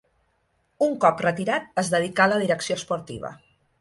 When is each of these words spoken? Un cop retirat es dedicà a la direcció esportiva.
Un 0.85 0.95
cop 1.03 1.21
retirat 1.25 1.67
es 1.83 1.91
dedicà 1.97 2.25
a 2.25 2.33
la 2.33 2.41
direcció 2.45 2.79
esportiva. 2.83 3.35